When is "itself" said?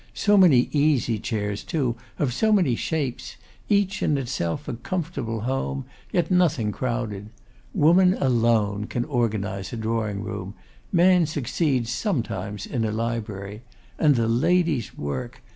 4.17-4.67